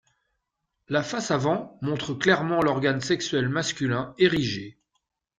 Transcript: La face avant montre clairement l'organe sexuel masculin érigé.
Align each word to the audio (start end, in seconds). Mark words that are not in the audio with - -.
La 0.89 1.03
face 1.03 1.29
avant 1.29 1.77
montre 1.83 2.15
clairement 2.15 2.63
l'organe 2.63 3.01
sexuel 3.01 3.49
masculin 3.49 4.15
érigé. 4.17 4.79